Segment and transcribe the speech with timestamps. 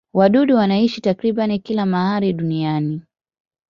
[0.13, 3.01] Wadudu wanaishi takriban kila mahali duniani.